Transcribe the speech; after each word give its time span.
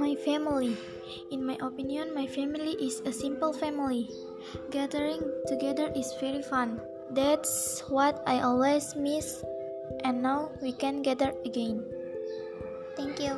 My 0.00 0.16
family. 0.24 0.76
In 1.30 1.44
my 1.44 1.58
opinion, 1.60 2.14
my 2.14 2.26
family 2.26 2.72
is 2.80 3.04
a 3.04 3.12
simple 3.12 3.52
family. 3.52 4.08
Gathering 4.70 5.20
together 5.46 5.92
is 5.94 6.08
very 6.20 6.40
fun. 6.40 6.80
That's 7.12 7.84
what 7.92 8.24
I 8.24 8.40
always 8.40 8.96
miss, 8.96 9.44
and 10.08 10.22
now 10.22 10.56
we 10.62 10.72
can 10.72 11.02
gather 11.02 11.36
again. 11.44 11.84
Thank 12.96 13.20
you. 13.20 13.36